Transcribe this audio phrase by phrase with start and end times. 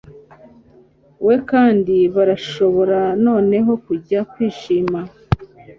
[1.25, 4.99] we kandi barashobora noneho kujya kwishima